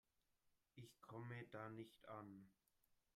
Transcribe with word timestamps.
Ich 0.73 0.99
komme 1.03 1.45
da 1.51 1.69
nicht 1.69 2.09
an. 2.09 2.49